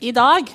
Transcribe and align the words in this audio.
I 0.00 0.10
dag 0.10 0.48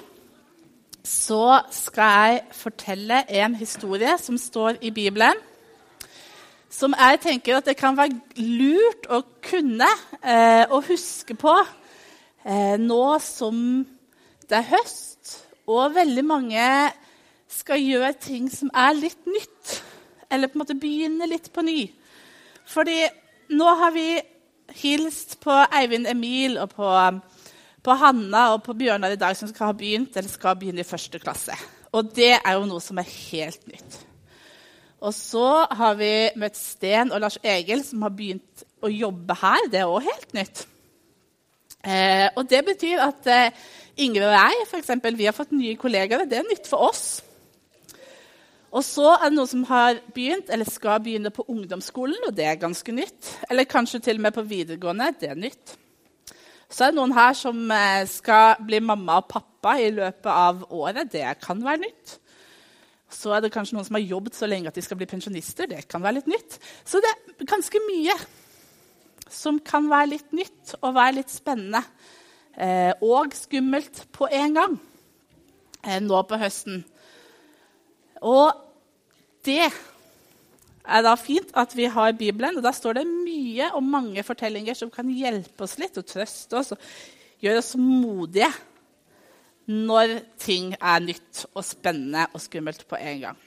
så 1.03 1.61
skal 1.71 2.03
jeg 2.03 2.41
fortelle 2.51 3.21
en 3.31 3.53
historie 3.55 4.17
som 4.19 4.37
står 4.37 4.81
i 4.81 4.91
Bibelen. 4.91 5.37
Som 6.69 6.93
jeg 6.99 7.19
tenker 7.23 7.57
at 7.57 7.69
det 7.69 7.77
kan 7.79 7.95
være 7.97 8.19
lurt 8.35 9.07
å 9.09 9.21
kunne 9.41 9.87
eh, 10.19 10.65
og 10.67 10.89
huske 10.91 11.37
på 11.39 11.55
eh, 12.43 12.75
nå 12.77 13.05
som 13.23 13.87
det 14.49 14.59
er 14.59 14.69
høst, 14.73 15.33
og 15.69 15.95
veldig 15.95 16.25
mange 16.25 16.67
skal 17.49 17.79
gjøre 17.79 18.13
ting 18.19 18.51
som 18.51 18.69
er 18.75 18.93
litt 18.97 19.23
nytt. 19.29 19.79
Eller 20.29 20.51
på 20.51 20.59
en 20.59 20.65
måte 20.65 20.77
begynne 20.77 21.29
litt 21.31 21.47
på 21.53 21.63
ny. 21.63 21.87
Fordi 22.69 23.01
nå 23.55 23.73
har 23.81 23.95
vi 23.95 24.07
hilst 24.83 25.39
på 25.41 25.55
Eivind 25.79 26.09
Emil 26.11 26.59
og 26.61 26.75
på 26.75 26.89
på 27.83 27.95
Hanna 27.95 28.49
og 28.53 28.63
på 28.65 28.75
Bjørnar 28.77 29.15
i 29.15 29.19
dag 29.19 29.37
som 29.37 29.49
skal 29.49 29.71
ha 29.71 29.77
begynt 29.77 30.17
eller 30.17 30.31
skal 30.31 30.57
begynne 30.59 30.83
i 30.83 30.87
første 30.87 31.21
klasse. 31.21 31.55
Og 31.95 32.11
det 32.15 32.35
er 32.37 32.57
jo 32.57 32.67
noe 32.69 32.83
som 32.83 32.99
er 33.01 33.07
helt 33.09 33.63
nytt. 33.69 33.99
Og 34.99 35.15
så 35.15 35.47
har 35.79 35.95
vi 35.99 36.11
møtt 36.39 36.59
Sten 36.59 37.13
og 37.15 37.23
Lars 37.23 37.39
Egil, 37.39 37.85
som 37.87 38.03
har 38.03 38.11
begynt 38.11 38.65
å 38.83 38.91
jobbe 38.91 39.37
her. 39.39 39.69
Det 39.71 39.79
er 39.79 39.87
òg 39.87 40.03
helt 40.09 40.35
nytt. 40.35 40.65
Eh, 41.79 42.27
og 42.35 42.43
det 42.51 42.59
betyr 42.67 42.99
at 43.05 43.27
eh, 43.31 43.55
Ingrid 44.03 44.27
og 44.27 44.35
jeg 44.35 44.67
for 44.67 44.81
eksempel, 44.81 45.15
vi 45.15 45.29
har 45.29 45.35
fått 45.35 45.55
nye 45.55 45.79
kollegaer. 45.79 46.27
Det 46.27 46.41
er 46.41 46.47
nytt 46.47 46.67
for 46.67 46.89
oss. 46.91 47.21
Og 48.69 48.83
så 48.85 49.15
er 49.15 49.29
det 49.29 49.37
noen 49.37 49.49
som 49.49 49.63
har 49.71 50.01
begynt 50.13 50.51
eller 50.53 50.67
skal 50.69 50.99
begynne 51.01 51.31
på 51.33 51.47
ungdomsskolen, 51.49 52.19
og 52.27 52.35
det 52.37 52.45
er 52.45 52.59
ganske 52.61 52.93
nytt. 52.93 53.31
Eller 53.49 53.69
kanskje 53.69 54.03
til 54.03 54.19
og 54.19 54.27
med 54.27 54.35
på 54.35 54.45
videregående. 54.45 55.13
Det 55.19 55.31
er 55.31 55.39
nytt. 55.39 55.79
Så 56.69 56.85
er 56.85 56.91
det 56.91 56.99
noen 56.99 57.15
her 57.17 57.33
som 57.37 57.61
eh, 57.73 58.03
skal 58.09 58.59
bli 58.61 58.79
mamma 58.85 59.19
og 59.23 59.29
pappa 59.31 59.73
i 59.81 59.89
løpet 59.93 60.29
av 60.29 60.67
året. 60.69 61.09
Det 61.11 61.25
kan 61.41 61.63
være 61.65 61.81
nytt. 61.87 62.19
Så 63.09 63.33
er 63.33 63.41
det 63.41 63.49
kanskje 63.53 63.75
noen 63.75 63.87
som 63.87 63.97
har 63.97 64.05
jobbet 64.05 64.37
så 64.37 64.47
lenge 64.49 64.69
at 64.69 64.77
de 64.77 64.83
skal 64.85 64.99
bli 64.99 65.09
pensjonister. 65.09 65.69
Det 65.69 65.87
kan 65.89 66.03
være 66.03 66.19
litt 66.19 66.29
nytt. 66.29 66.59
Så 66.85 67.01
det 67.01 67.09
er 67.09 67.49
ganske 67.49 67.81
mye 67.87 68.13
som 69.29 69.57
kan 69.65 69.89
være 69.89 70.11
litt 70.13 70.33
nytt 70.33 70.75
og 70.83 70.93
være 70.97 71.17
litt 71.19 71.33
spennende. 71.33 71.81
Eh, 72.53 72.93
og 73.01 73.33
skummelt 73.37 74.03
på 74.13 74.29
en 74.29 74.57
gang 74.57 74.77
eh, 75.85 75.99
nå 76.05 76.21
på 76.29 76.37
høsten. 76.37 76.83
Og 78.21 78.51
det 79.47 79.71
er 80.89 81.05
da 81.05 81.15
fint 81.19 81.51
at 81.57 81.75
vi 81.77 81.87
har 81.91 82.17
Bibelen. 82.17 82.57
og 82.57 82.65
Da 82.65 82.73
står 82.75 82.99
det 82.99 83.07
mye 83.07 83.69
og 83.73 83.83
mange 83.85 84.23
fortellinger 84.25 84.77
som 84.77 84.91
kan 84.93 85.09
hjelpe 85.09 85.65
oss 85.65 85.77
litt 85.81 85.97
og 85.99 86.07
trøste 86.09 86.59
oss 86.59 86.73
og 86.75 86.89
gjøre 87.43 87.61
oss 87.61 87.75
modige 87.79 88.51
når 89.69 90.15
ting 90.41 90.71
er 90.81 91.03
nytt 91.05 91.43
og 91.53 91.61
spennende 91.65 92.25
og 92.33 92.41
skummelt 92.41 92.87
på 92.89 92.97
en 92.97 93.19
gang. 93.27 93.43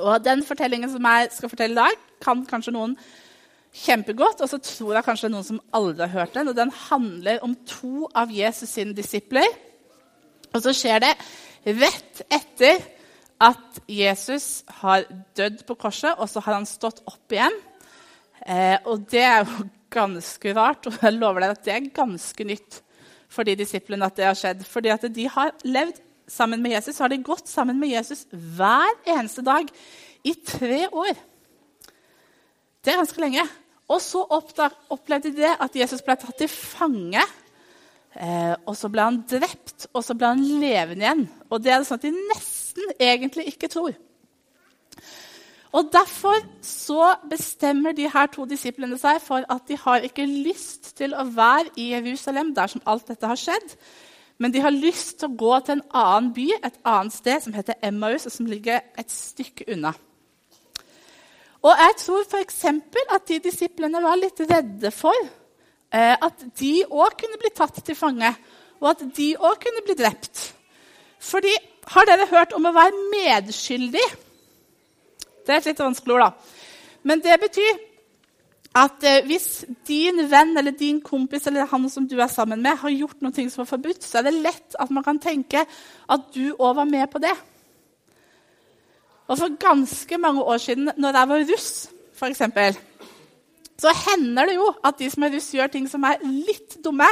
Og 0.00 0.24
Den 0.24 0.44
fortellingen 0.46 0.90
som 0.90 1.04
jeg 1.04 1.28
skal 1.34 1.52
fortelle 1.52 1.76
i 1.76 1.82
dag, 1.82 1.98
kan 2.24 2.44
kanskje 2.48 2.72
noen 2.72 2.94
kjempegodt. 3.72 4.40
Og 4.40 4.48
så 4.48 4.58
tror 4.64 4.94
jeg 4.96 5.06
kanskje 5.06 5.30
noen 5.32 5.46
som 5.46 5.60
aldri 5.76 6.06
har 6.06 6.14
hørt 6.22 6.34
den. 6.34 6.48
og 6.48 6.56
Den 6.56 6.72
handler 6.88 7.42
om 7.44 7.56
to 7.68 8.08
av 8.14 8.32
Jesus 8.32 8.72
sine 8.72 8.96
disipler. 8.96 9.46
Og 10.54 10.62
så 10.64 10.74
skjer 10.74 11.04
det 11.04 11.12
rett 11.66 12.22
etter 12.32 12.80
at 13.40 13.80
Jesus 13.88 14.62
har 14.82 15.06
dødd 15.36 15.64
på 15.68 15.76
korset, 15.80 16.12
og 16.18 16.28
så 16.28 16.42
har 16.44 16.58
han 16.58 16.68
stått 16.68 17.00
opp 17.08 17.32
igjen. 17.32 17.56
Eh, 18.44 18.76
og 18.84 19.06
det 19.10 19.24
er 19.24 19.42
jo 19.44 19.64
ganske 19.92 20.54
rart, 20.56 20.86
og 20.86 21.00
jeg 21.00 21.16
lover 21.16 21.44
deg 21.44 21.54
at 21.54 21.64
det 21.66 21.74
er 21.74 21.90
ganske 21.96 22.46
nytt 22.46 22.80
for 23.30 23.46
de 23.46 23.56
disiplene 23.58 24.06
at 24.06 24.18
det 24.18 24.28
har 24.28 24.38
skjedd. 24.38 24.62
Fordi 24.68 24.92
at 24.92 25.08
de 25.14 25.26
har 25.32 25.54
levd 25.64 26.02
sammen 26.30 26.62
med 26.62 26.76
Jesus, 26.76 27.00
har 27.02 27.10
de 27.10 27.22
gått 27.24 27.50
sammen 27.50 27.80
med 27.80 27.94
Jesus 27.94 28.26
hver 28.30 28.92
eneste 29.08 29.44
dag 29.46 29.70
i 30.26 30.36
tre 30.46 30.84
år. 30.88 31.16
Det 32.80 32.92
er 32.92 33.00
ganske 33.00 33.22
lenge. 33.22 33.44
Og 33.90 33.98
så 34.04 34.22
opplevde 34.22 35.30
de 35.32 35.40
det 35.42 35.54
at 35.58 35.74
Jesus 35.76 36.04
ble 36.06 36.14
tatt 36.20 36.36
til 36.38 36.50
fange. 36.50 37.22
Eh, 38.14 38.54
og 38.66 38.74
så 38.78 38.90
ble 38.90 39.06
han 39.06 39.20
drept, 39.30 39.88
og 39.94 40.04
så 40.06 40.14
ble 40.18 40.30
han 40.32 40.44
levende 40.62 41.06
igjen. 41.06 41.24
Og 41.50 41.62
det 41.62 41.74
er 41.74 41.86
sånn 41.86 42.00
at 42.00 42.06
de 42.06 42.12
nesten 42.14 42.49
nesten 42.70 42.94
egentlig 43.00 43.46
ikke 43.46 43.68
tror. 43.68 43.92
Og 45.72 45.90
Derfor 45.92 46.34
så 46.62 47.14
bestemmer 47.30 47.92
de 47.92 48.10
her 48.10 48.26
to 48.26 48.44
disiplene 48.44 48.98
seg 48.98 49.20
for 49.22 49.44
at 49.48 49.68
de 49.68 49.76
har 49.76 50.02
ikke 50.02 50.26
lyst 50.26 50.96
til 50.96 51.14
å 51.14 51.24
være 51.24 51.70
i 51.76 51.92
Jerusalem, 51.92 52.54
der 52.54 52.66
som 52.66 52.82
alt 52.86 53.06
dette 53.08 53.26
har 53.26 53.38
skjedd, 53.38 53.76
men 54.38 54.52
de 54.52 54.60
har 54.60 54.70
lyst 54.70 55.20
til 55.20 55.28
å 55.28 55.36
gå 55.36 55.60
til 55.60 55.78
en 55.78 55.84
annen 55.94 56.32
by, 56.34 56.48
et 56.64 56.78
annet 56.84 57.14
sted, 57.14 57.40
som 57.44 57.54
heter 57.54 57.78
Emmaus, 57.82 58.26
og 58.26 58.32
som 58.32 58.46
ligger 58.46 58.80
et 58.98 59.10
stykke 59.10 59.68
unna. 59.70 59.92
Og 61.62 61.76
jeg 61.76 61.96
tror 62.00 62.24
f.eks. 62.24 62.64
at 63.14 63.28
de 63.28 63.38
disiplene 63.38 64.00
var 64.02 64.16
litt 64.16 64.40
redde 64.40 64.90
for 64.90 65.14
eh, 65.92 66.16
at 66.16 66.46
de 66.58 66.72
òg 66.88 67.18
kunne 67.20 67.36
bli 67.38 67.52
tatt 67.54 67.82
til 67.84 67.94
fange, 67.94 68.32
og 68.80 68.94
at 68.94 69.04
de 69.16 69.34
òg 69.36 69.60
kunne 69.60 69.84
bli 69.84 69.94
drept. 69.94 70.54
Fordi 71.20 71.52
har 71.90 72.06
dere 72.06 72.28
hørt 72.30 72.52
om 72.54 72.68
å 72.68 72.74
være 72.74 73.06
medskyldig? 73.10 74.08
Det 75.46 75.54
er 75.54 75.60
et 75.60 75.70
litt 75.72 75.82
vanskelig 75.82 76.16
ord, 76.16 76.26
da. 76.28 76.58
Men 77.08 77.22
det 77.24 77.38
betyr 77.42 77.78
at 78.78 79.02
eh, 79.08 79.24
hvis 79.26 79.64
din 79.88 80.22
venn 80.30 80.54
eller 80.58 80.76
din 80.78 81.00
kompis 81.02 81.48
eller 81.50 81.66
han 81.70 81.88
som 81.90 82.06
du 82.06 82.14
er 82.20 82.30
sammen 82.30 82.62
med, 82.62 82.78
har 82.78 82.94
gjort 82.94 83.24
noe 83.24 83.48
som 83.50 83.64
er 83.64 83.70
forbudt, 83.72 84.06
så 84.06 84.20
er 84.20 84.28
det 84.28 84.36
lett 84.44 84.78
at 84.78 84.92
man 84.94 85.06
kan 85.06 85.18
tenke 85.18 85.64
at 85.64 86.28
du 86.34 86.52
òg 86.52 86.76
var 86.78 86.86
med 86.86 87.10
på 87.10 87.22
det. 87.22 87.34
Og 89.30 89.38
For 89.38 89.58
ganske 89.62 90.18
mange 90.18 90.42
år 90.42 90.58
siden, 90.58 90.90
når 90.96 91.18
jeg 91.18 91.28
var 91.28 91.44
russ, 91.52 91.90
f.eks., 92.14 92.42
så 93.80 93.92
hender 93.96 94.46
det 94.46 94.54
jo 94.58 94.66
at 94.84 94.98
de 94.98 95.10
som 95.10 95.22
er 95.24 95.34
russ, 95.34 95.54
gjør 95.54 95.70
ting 95.72 95.86
som 95.88 96.02
er 96.04 96.20
litt 96.22 96.76
dumme. 96.84 97.06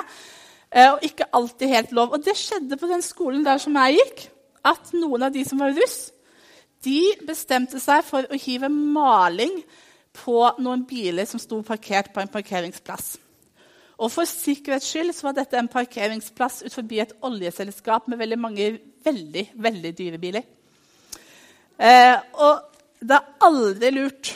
Eh, 0.70 0.90
og 0.92 1.02
ikke 1.02 1.30
alltid 1.32 1.70
helt 1.72 1.92
lov. 1.96 2.12
Og 2.12 2.24
det 2.24 2.36
skjedde 2.36 2.76
på 2.76 2.90
den 2.90 3.02
skolen 3.02 3.46
der 3.46 3.58
som 3.62 3.78
jeg 3.80 4.02
gikk 4.02 4.26
at 4.68 4.92
noen 4.96 5.26
av 5.28 5.34
de 5.34 5.44
som 5.46 5.60
var 5.60 5.74
russ, 5.76 5.98
de 6.84 7.00
bestemte 7.26 7.80
seg 7.82 8.04
for 8.06 8.26
å 8.28 8.38
hive 8.38 8.70
maling 8.70 9.62
på 10.18 10.42
noen 10.62 10.84
biler 10.88 11.26
som 11.28 11.40
sto 11.42 11.60
parkert 11.66 12.12
på 12.14 12.22
en 12.22 12.30
parkeringsplass. 12.30 13.16
Og 13.98 14.12
For 14.14 14.30
sikkerhets 14.30 14.86
skyld 14.92 15.16
var 15.24 15.34
dette 15.34 15.58
en 15.58 15.70
parkeringsplass 15.70 16.62
ut 16.62 16.74
forbi 16.74 17.00
et 17.02 17.16
oljeselskap 17.26 18.06
med 18.06 18.20
veldig 18.20 18.38
mange 18.38 18.68
veldig, 19.04 19.44
veldig 19.54 19.92
dyre 19.98 20.20
biler. 20.22 20.44
Eh, 21.78 22.14
og 22.42 22.62
det 23.00 23.16
er 23.16 23.46
aldri 23.46 23.90
lurt 23.94 24.32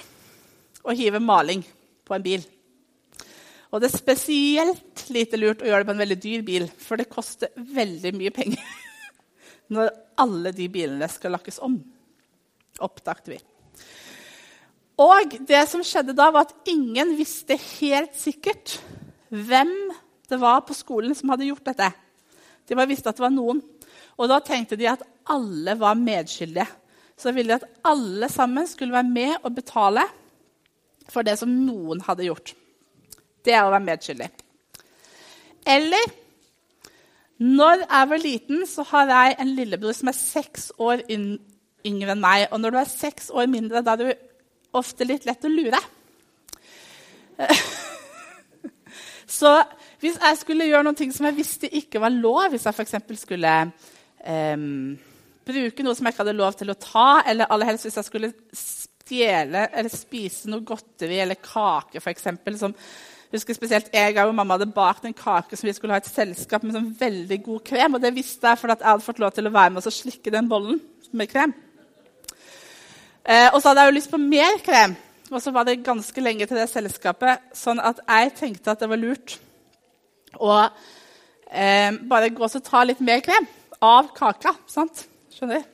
å 0.83 0.95
hive 0.99 1.23
maling 1.23 1.63
på 2.07 2.17
en 2.17 2.25
bil. 2.25 2.45
Og 3.73 3.81
det 3.81 3.89
er 3.89 3.97
spesielt 3.97 5.05
lite 5.15 5.39
lurt 5.41 5.63
å 5.63 5.69
gjøre 5.69 5.83
det 5.83 5.89
på 5.89 5.95
en 5.95 6.03
veldig 6.03 6.19
dyr 6.23 6.43
bil, 6.47 6.67
for 6.79 7.01
det 7.01 7.11
koster 7.11 7.55
veldig 7.57 8.15
mye 8.19 8.35
penger. 8.35 8.63
når 9.73 9.91
alle 10.21 10.53
de 10.55 10.69
bilene 10.73 11.09
skal 11.11 11.35
lakkes 11.37 11.61
om. 11.65 11.79
Oppdaget 12.83 13.33
vi. 13.33 13.41
Og 15.03 15.37
det 15.49 15.63
som 15.71 15.83
skjedde 15.87 16.15
da, 16.17 16.29
var 16.31 16.47
at 16.47 16.69
ingen 16.71 17.15
visste 17.19 17.57
helt 17.57 18.15
sikkert 18.19 18.77
hvem 19.33 19.73
det 20.29 20.39
var 20.41 20.63
på 20.67 20.77
skolen 20.77 21.17
som 21.17 21.33
hadde 21.33 21.49
gjort 21.49 21.67
dette. 21.73 21.89
De 22.69 22.77
bare 22.77 22.91
visste 22.91 23.11
at 23.11 23.19
det 23.19 23.25
var 23.25 23.35
noen. 23.35 23.63
Og 24.21 24.29
da 24.31 24.39
tenkte 24.45 24.79
de 24.79 24.89
at 24.91 25.03
alle 25.33 25.75
var 25.81 25.99
medskyldige. 25.99 26.69
Så 27.17 27.33
ville 27.35 27.55
de 27.55 27.61
at 27.61 27.85
alle 27.89 28.29
sammen 28.33 28.67
skulle 28.69 28.95
være 28.95 29.09
med 29.09 29.35
og 29.43 29.55
betale 29.57 30.05
for 31.11 31.27
det 31.27 31.37
som 31.41 31.51
noen 31.51 32.01
hadde 32.05 32.27
gjort. 32.29 32.55
Det 33.43 33.55
er 33.55 33.65
å 33.67 33.73
være 33.73 33.89
medskyldig. 33.89 34.29
Eller 35.73 36.22
når 37.43 37.83
jeg 37.83 38.09
var 38.11 38.21
liten, 38.23 38.67
så 38.71 38.85
har 38.87 39.11
jeg 39.11 39.37
en 39.43 39.55
lillebror 39.57 39.95
som 39.97 40.11
er 40.13 40.19
seks 40.19 40.69
år 40.79 41.03
yngre 41.11 42.15
enn 42.15 42.23
meg. 42.23 42.47
Og 42.53 42.61
når 42.63 42.75
du 42.75 42.79
er 42.83 42.91
seks 42.91 43.31
år 43.35 43.49
mindre, 43.51 43.83
da 43.83 43.97
er 43.97 44.03
du 44.03 44.13
ofte 44.79 45.07
litt 45.09 45.27
lett 45.27 45.45
å 45.45 45.51
lure. 45.51 45.81
så 49.39 49.57
hvis 50.03 50.21
jeg 50.21 50.39
skulle 50.41 50.69
gjøre 50.69 50.87
noe 50.87 51.09
som 51.15 51.29
jeg 51.29 51.39
visste 51.39 51.71
ikke 51.83 52.03
var 52.03 52.15
lov, 52.15 52.53
hvis 52.53 52.69
jeg 52.69 52.77
f.eks. 52.77 52.95
skulle 53.25 53.57
um, 53.65 54.95
bruke 55.47 55.87
noe 55.87 55.99
som 55.99 56.07
jeg 56.07 56.15
ikke 56.15 56.25
hadde 56.25 56.39
lov 56.39 56.57
til 56.59 56.71
å 56.71 56.79
ta, 56.79 57.09
eller 57.27 57.51
aller 57.51 57.73
helst 57.73 57.89
hvis 57.89 57.99
jeg 58.01 58.09
skulle 58.09 58.33
stjele 59.13 59.67
eller 59.73 59.93
spise 59.93 60.51
noe 60.51 60.65
godteri 60.65 61.21
eller 61.21 61.41
kake, 61.41 62.01
f.eks., 62.01 62.31
Jeg 63.33 63.39
husker 63.39 63.57
spesielt 63.57 63.95
Jeg 63.95 64.17
og 64.27 64.35
mamma 64.35 64.59
hadde 64.59 64.73
bakt 64.73 65.05
en 65.09 65.15
kake 65.17 65.57
som 65.57 65.67
vi 65.67 65.73
skulle 65.73 65.95
ha 65.95 66.01
et 66.03 66.09
selskap 66.09 66.65
med 66.65 66.75
sånn 66.77 66.91
veldig 66.99 67.39
god 67.43 67.63
krem. 67.65 67.95
Og 67.97 68.03
det 68.03 68.13
visste 68.13 68.49
jeg 68.49 68.61
fordi 68.61 68.77
jeg 68.77 68.89
hadde 68.91 69.07
fått 69.07 69.23
lov 69.23 69.33
til 69.33 69.49
å 69.49 69.53
være 69.55 69.73
med 69.73 69.87
og 69.87 69.95
slikke 69.97 70.33
den 70.35 70.51
bollen 70.51 70.81
med 71.17 71.31
krem. 71.31 71.55
Eh, 73.25 73.49
og 73.55 73.63
så 73.63 73.71
hadde 73.71 73.87
jeg 73.87 73.93
jo 73.93 73.97
lyst 73.97 74.13
på 74.13 74.21
mer 74.21 74.61
krem. 74.65 74.97
Og 75.33 75.41
så 75.41 75.53
var 75.55 75.65
det 75.65 75.81
ganske 75.81 76.21
lenge 76.21 76.45
til 76.45 76.61
det 76.61 76.69
selskapet, 76.69 77.41
sånn 77.57 77.81
at 77.81 78.03
jeg 78.05 78.35
tenkte 78.37 78.75
at 78.75 78.85
det 78.85 78.91
var 78.93 79.01
lurt 79.01 79.39
å 80.37 80.53
eh, 81.49 81.89
bare 82.05 82.33
gå 82.37 82.45
og 82.45 82.65
ta 82.69 82.85
litt 82.85 83.01
mer 83.01 83.25
krem 83.25 83.49
av 83.81 84.13
kaka. 84.13 84.59
sant? 84.69 85.07
Skjønner? 85.33 85.65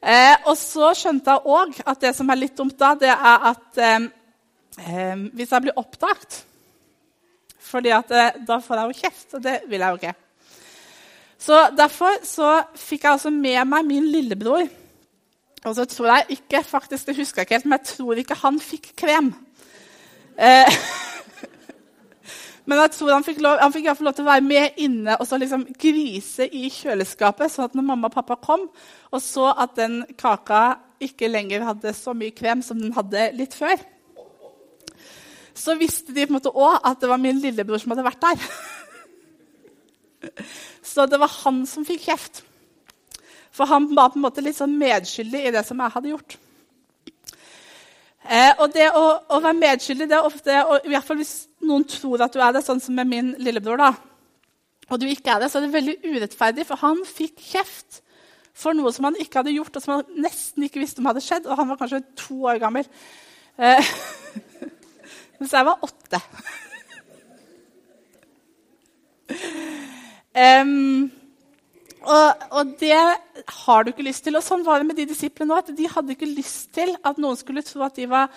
Eh, 0.00 0.36
og 0.48 0.56
så 0.56 0.94
skjønte 0.96 1.34
jeg 1.34 1.52
òg 1.52 1.82
at 1.84 2.00
det 2.00 2.14
som 2.16 2.30
er 2.32 2.40
litt 2.40 2.56
dumt 2.56 2.78
da, 2.80 2.94
det 2.96 3.10
er 3.12 3.48
at 3.50 3.80
eh, 3.84 4.06
eh 4.80 5.26
hvis 5.36 5.52
jeg 5.52 5.66
blir 5.66 5.76
oppdaget 5.76 6.44
fordi 7.70 7.92
at 7.94 8.10
eh, 8.10 8.40
da 8.46 8.58
får 8.64 8.80
jeg 8.80 8.88
jo 8.88 8.98
kjeft, 9.04 9.34
og 9.36 9.42
det 9.44 9.56
vil 9.70 9.84
jeg 9.84 9.90
jo 9.92 10.00
ikke. 10.00 10.14
Så 11.40 11.58
Derfor 11.76 12.16
så 12.26 12.48
fikk 12.76 13.04
jeg 13.04 13.12
altså 13.12 13.30
med 13.32 13.60
meg 13.68 13.86
min 13.88 14.08
lillebror. 14.12 14.66
Og 15.64 15.76
så 15.76 15.84
tror 15.84 16.06
jeg 16.08 16.38
ikke 16.38 16.62
faktisk, 16.64 17.06
det 17.06 17.16
husker 17.16 17.40
jeg 17.40 17.46
ikke 17.46 17.58
helt, 17.58 17.68
men 17.68 17.78
jeg 17.78 17.92
tror 17.92 18.20
ikke 18.20 18.40
han 18.42 18.60
fikk 18.60 18.92
krem. 18.96 19.32
Eh, 20.40 20.80
men 22.70 22.78
jeg 22.84 22.92
tror 22.94 23.16
han 23.16 23.24
fikk, 23.26 23.40
lov, 23.42 23.56
han 23.58 23.72
fikk 23.74 23.88
lov 23.90 24.14
til 24.14 24.22
å 24.22 24.28
være 24.28 24.44
med 24.46 24.76
inne 24.78 25.16
og 25.18 25.26
så 25.26 25.34
liksom 25.40 25.64
grise 25.74 26.46
i 26.46 26.68
kjøleskapet. 26.70 27.50
sånn 27.50 27.66
at 27.66 27.74
når 27.74 27.88
mamma 27.88 28.06
og 28.06 28.14
pappa 28.14 28.36
kom 28.38 28.68
og 29.10 29.24
så 29.24 29.48
at 29.50 29.74
den 29.74 30.04
kaka 30.20 30.78
ikke 31.02 31.30
lenger 31.30 31.66
hadde 31.66 31.90
så 31.96 32.14
mye 32.14 32.36
krem 32.36 32.62
som 32.62 32.78
den 32.78 32.94
hadde 32.94 33.32
litt 33.34 33.56
før, 33.58 33.74
så 35.56 35.74
visste 35.80 36.14
de 36.14 36.22
på 36.22 36.30
en 36.30 36.38
måte 36.38 36.54
òg 36.54 36.78
at 36.86 37.02
det 37.02 37.10
var 37.10 37.20
min 37.20 37.40
lillebror 37.42 37.82
som 37.82 37.90
hadde 37.92 38.06
vært 38.06 38.22
der. 38.22 38.44
Så 40.90 41.06
det 41.08 41.18
var 41.20 41.32
han 41.42 41.64
som 41.68 41.84
fikk 41.88 42.04
kjeft. 42.06 42.42
For 43.56 43.68
han 43.68 43.88
var 43.96 44.12
på 44.12 44.20
en 44.20 44.26
måte 44.26 44.44
litt 44.44 44.58
sånn 44.58 44.76
medskyldig 44.78 45.46
i 45.48 45.52
det 45.54 45.64
som 45.66 45.80
jeg 45.80 45.94
hadde 45.96 46.12
gjort. 46.12 46.36
Eh, 48.20 48.52
og 48.60 48.68
det 48.74 48.90
å, 48.92 49.04
å, 49.32 49.40
være 49.40 49.56
medskyldig 49.56 50.08
det 50.10 50.16
er 50.18 50.28
ofte, 50.28 50.58
og 50.68 50.84
i 50.84 50.92
hvert 50.92 51.06
fall 51.06 51.20
hvis 51.22 51.48
noen 51.64 51.86
tror 51.88 52.26
at 52.26 52.34
du 52.34 52.42
er 52.44 52.52
det, 52.52 52.64
sånn 52.66 52.82
som 52.82 52.94
med 52.96 53.08
min 53.08 53.32
lillebror, 53.40 53.80
da, 53.80 53.94
og 54.90 55.00
du 55.00 55.06
ikke 55.08 55.32
er 55.32 55.44
det, 55.44 55.50
så 55.50 55.58
er 55.58 55.66
det 55.66 55.76
veldig 55.76 55.96
urettferdig, 56.04 56.66
for 56.68 56.82
han 56.82 57.00
fikk 57.06 57.40
kjeft 57.52 58.02
for 58.60 58.76
noe 58.76 58.90
som 58.92 59.06
han 59.08 59.18
ikke 59.22 59.40
hadde 59.40 59.54
gjort, 59.54 59.76
og 59.76 59.82
som 59.84 59.94
han 59.94 60.20
nesten 60.20 60.66
ikke 60.66 60.82
visste 60.82 61.00
om 61.00 61.08
hadde 61.08 61.22
skjedd. 61.24 61.46
Og 61.46 61.56
han 61.56 61.68
var 61.70 61.78
kanskje 61.80 62.02
to 62.18 62.36
år 62.50 62.58
gammel. 62.62 62.88
Eh, 63.60 63.92
mens 65.38 65.54
jeg 65.54 65.68
var 65.68 65.86
åtte. 65.86 66.18
um, 70.60 71.06
og, 72.00 72.44
og, 72.56 72.72
det 72.80 72.96
har 72.96 73.84
du 73.84 73.90
ikke 73.92 74.06
lyst 74.06 74.24
til. 74.24 74.38
Og 74.38 74.44
sånn 74.44 74.64
var 74.64 74.80
det 74.80 74.88
med 74.88 74.98
de 74.98 75.08
disiplene 75.10 75.58
òg. 75.58 75.70
De 75.76 75.88
hadde 75.90 76.16
ikke 76.16 76.28
lyst 76.30 76.70
til 76.76 76.94
at 76.96 77.20
noen 77.20 77.38
skulle 77.38 77.64
tro 77.66 77.84
at 77.84 77.98
de 77.98 78.08
var 78.10 78.32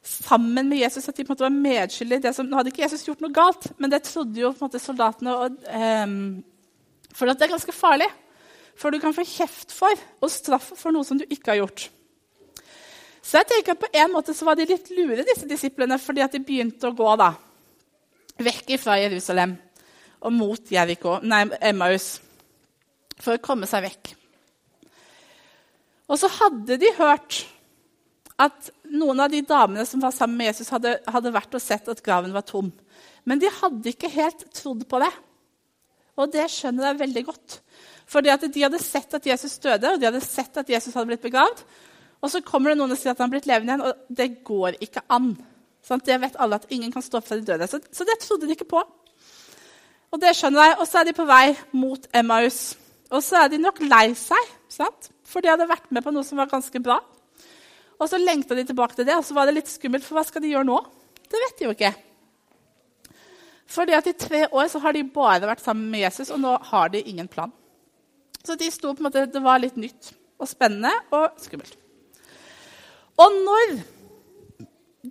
sammen 0.00 0.70
med 0.70 0.80
Jesus, 0.80 1.08
at 1.10 1.16
de 1.18 1.24
på 1.26 1.32
en 1.32 1.34
måte 1.34 1.44
var 1.44 1.56
medskyldige. 1.56 2.32
Som, 2.36 2.48
nå 2.48 2.60
hadde 2.60 2.72
ikke 2.72 2.84
Jesus 2.86 3.04
gjort 3.08 3.22
noe 3.24 3.34
galt, 3.34 3.68
men 3.82 3.92
det 3.92 4.04
trodde 4.06 4.40
jo 4.40 4.52
på 4.54 4.62
en 4.62 4.70
måte 4.70 4.82
soldatene. 4.82 5.36
Og, 5.36 5.58
um, 5.74 6.18
for 7.16 7.26
det 7.26 7.46
er 7.46 7.52
ganske 7.52 7.74
farlig. 7.74 8.08
For 8.78 8.94
du 8.94 9.00
kan 9.02 9.14
få 9.16 9.26
kjeft 9.28 9.74
for 9.76 10.06
og 10.22 10.32
straff 10.32 10.70
for 10.78 10.94
noe 10.94 11.04
som 11.04 11.18
du 11.20 11.26
ikke 11.26 11.52
har 11.52 11.60
gjort. 11.64 11.90
Så 13.20 13.40
jeg 13.40 13.50
tenker 13.50 13.74
at 13.74 13.82
på 13.82 13.90
en 13.92 14.14
måte 14.14 14.32
så 14.34 14.46
var 14.48 14.56
de 14.56 14.70
litt 14.70 14.88
lure, 14.94 15.26
disse 15.26 15.48
disiplene, 15.50 15.98
fordi 16.00 16.22
at 16.24 16.32
de 16.32 16.40
begynte 16.42 16.88
å 16.88 16.96
gå 16.96 17.10
da, 17.20 17.34
vekk 18.40 18.72
fra 18.80 18.96
Jerusalem 19.02 19.58
og 20.24 20.32
mot 20.32 20.72
Jericho, 20.72 21.18
nei, 21.24 21.44
Emmaus 21.64 22.14
for 23.20 23.36
å 23.36 23.42
komme 23.42 23.68
seg 23.70 23.84
vekk. 23.86 24.12
Og 26.10 26.18
så 26.18 26.30
hadde 26.40 26.78
de 26.80 26.90
hørt 26.98 27.44
at 28.40 28.70
noen 28.90 29.20
av 29.22 29.30
de 29.30 29.42
damene 29.46 29.84
som 29.86 30.02
var 30.02 30.14
sammen 30.16 30.38
med 30.40 30.50
Jesus, 30.50 30.70
hadde, 30.72 30.96
hadde 31.06 31.34
vært 31.34 31.54
og 31.54 31.62
sett 31.62 31.88
at 31.92 32.00
graven 32.02 32.32
var 32.34 32.46
tom. 32.48 32.72
Men 33.28 33.42
de 33.42 33.50
hadde 33.60 33.92
ikke 33.92 34.10
helt 34.10 34.46
trodd 34.56 34.86
på 34.88 35.00
det. 35.02 35.10
Og 36.18 36.32
det 36.32 36.48
skjønner 36.52 36.90
jeg 36.90 37.00
veldig 37.04 37.24
godt. 37.28 37.60
Fordi 38.10 38.32
at 38.32 38.42
De 38.42 38.64
hadde 38.64 38.80
sett 38.82 39.14
at 39.14 39.26
Jesus 39.26 39.60
døde, 39.62 39.92
og 39.92 40.00
de 40.00 40.08
hadde 40.08 40.24
sett 40.24 40.56
at 40.58 40.72
Jesus 40.72 40.96
hadde 40.96 41.12
blitt 41.12 41.22
begravd. 41.22 41.62
Og 42.20 42.32
så 42.32 42.42
kommer 42.44 42.72
det 42.72 42.80
noen 42.80 42.92
og 42.92 42.98
sier 43.00 43.14
at 43.14 43.20
han 43.20 43.28
har 43.28 43.36
blitt 43.36 43.48
levende 43.48 43.76
igjen, 43.76 43.86
og 43.86 44.16
det 44.18 44.28
går 44.44 44.80
ikke 44.82 45.04
an. 45.14 45.30
Sånn, 45.86 46.02
det 46.04 46.18
vet 46.20 46.36
alle 46.42 46.58
at 46.60 46.66
ingen 46.74 46.90
kan 46.92 47.04
stå 47.04 47.20
opp 47.20 47.28
fra 47.28 47.38
de 47.38 47.46
døde. 47.46 47.68
Så, 47.70 47.80
så 47.94 48.04
det 48.08 48.18
trodde 48.20 48.48
de 48.48 48.56
ikke 48.56 48.68
på. 48.68 48.82
Og 50.10 50.20
det 50.20 50.34
skjønner 50.36 50.66
jeg. 50.66 50.76
Og 50.82 50.88
så 50.90 51.00
er 51.00 51.08
de 51.08 51.16
på 51.16 51.28
vei 51.28 51.44
mot 51.76 52.10
Emmaus. 52.12 52.60
Og 53.10 53.22
så 53.26 53.42
er 53.42 53.50
de 53.50 53.58
nok 53.62 53.80
lei 53.82 54.10
seg, 54.18 54.52
sant? 54.70 55.10
for 55.30 55.42
de 55.42 55.50
hadde 55.50 55.68
vært 55.70 55.90
med 55.94 56.02
på 56.02 56.12
noe 56.14 56.26
som 56.26 56.40
var 56.40 56.50
ganske 56.50 56.82
bra. 56.82 56.98
Og 58.00 58.08
så 58.10 58.18
lengta 58.18 58.56
de 58.58 58.64
tilbake 58.66 58.96
til 58.98 59.06
det, 59.06 59.14
og 59.14 59.24
så 59.26 59.36
var 59.36 59.46
det 59.46 59.58
litt 59.58 59.70
skummelt, 59.70 60.06
for 60.06 60.18
hva 60.18 60.24
skal 60.26 60.42
de 60.42 60.50
gjøre 60.50 60.66
nå? 60.66 60.78
Det 61.30 61.42
vet 61.44 61.58
de 61.58 61.66
jo 61.68 61.74
ikke. 61.76 61.92
Fordi 63.70 63.94
at 63.94 64.08
I 64.10 64.16
tre 64.18 64.40
år 64.50 64.70
så 64.72 64.80
har 64.82 64.96
de 64.96 65.04
bare 65.06 65.46
vært 65.46 65.62
sammen 65.62 65.90
med 65.92 66.02
Jesus, 66.02 66.32
og 66.34 66.40
nå 66.42 66.56
har 66.72 66.90
de 66.90 67.04
ingen 67.06 67.28
plan. 67.30 67.52
Så 68.42 68.56
de 68.58 68.70
sto 68.72 68.90
på 68.90 69.02
en 69.02 69.06
måte, 69.06 69.28
det 69.30 69.44
var 69.44 69.62
litt 69.62 69.78
nytt 69.78 70.10
og 70.40 70.48
spennende 70.48 70.90
og 71.14 71.38
skummelt. 71.38 71.76
Og 73.20 73.36
når 73.44 73.74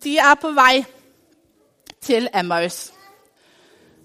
de 0.04 0.18
er 0.18 0.36
på 0.42 0.52
vei 0.58 0.82
til 2.04 2.28
Emmaus 2.34 2.90